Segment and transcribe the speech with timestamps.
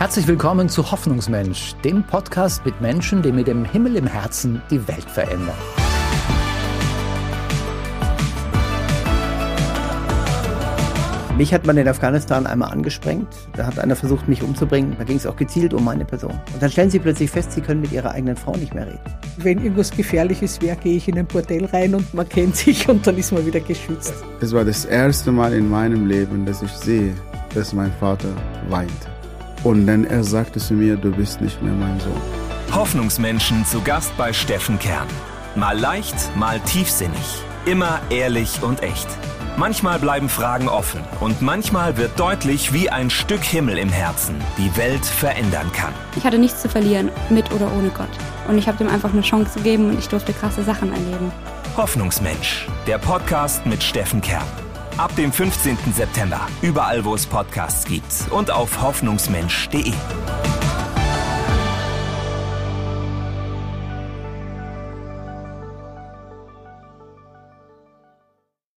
[0.00, 4.88] Herzlich willkommen zu Hoffnungsmensch, dem Podcast mit Menschen, die mit dem Himmel im Herzen die
[4.88, 5.54] Welt verändern.
[11.36, 13.28] Mich hat man in Afghanistan einmal angesprengt.
[13.54, 14.96] Da hat einer versucht, mich umzubringen.
[14.96, 16.40] Da ging es auch gezielt um meine Person.
[16.54, 19.00] Und dann stellen sie plötzlich fest, sie können mit ihrer eigenen Frau nicht mehr reden.
[19.36, 23.06] Wenn irgendwas Gefährliches wäre, gehe ich in ein Bordell rein und man kennt sich und
[23.06, 24.14] dann ist man wieder geschützt.
[24.40, 27.12] Es war das erste Mal in meinem Leben, dass ich sehe,
[27.52, 28.30] dass mein Vater
[28.70, 29.10] weint.
[29.62, 32.20] Und dann er sagte zu mir, du bist nicht mehr mein Sohn.
[32.72, 35.08] Hoffnungsmenschen zu Gast bei Steffen Kern.
[35.54, 37.42] Mal leicht, mal tiefsinnig.
[37.66, 39.08] Immer ehrlich und echt.
[39.56, 44.74] Manchmal bleiben Fragen offen und manchmal wird deutlich, wie ein Stück Himmel im Herzen die
[44.76, 45.92] Welt verändern kann.
[46.16, 48.08] Ich hatte nichts zu verlieren, mit oder ohne Gott.
[48.48, 51.30] Und ich habe dem einfach eine Chance gegeben und ich durfte krasse Sachen erleben.
[51.76, 54.46] Hoffnungsmensch, der Podcast mit Steffen Kern.
[55.00, 55.78] Ab dem 15.
[55.94, 59.94] September, überall wo es Podcasts gibt und auf hoffnungsmensch.de.